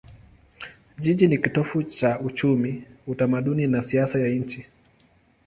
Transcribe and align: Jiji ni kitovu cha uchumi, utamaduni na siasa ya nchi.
Jiji 0.99 1.27
ni 1.27 1.37
kitovu 1.37 1.83
cha 1.83 2.19
uchumi, 2.19 2.83
utamaduni 3.07 3.67
na 3.67 3.81
siasa 3.81 4.19
ya 4.19 4.29
nchi. 4.29 4.65